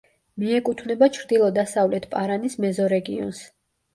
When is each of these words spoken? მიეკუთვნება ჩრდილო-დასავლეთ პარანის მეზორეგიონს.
მიეკუთვნება 0.43 1.09
ჩრდილო-დასავლეთ 1.17 2.09
პარანის 2.15 2.57
მეზორეგიონს. 2.65 3.45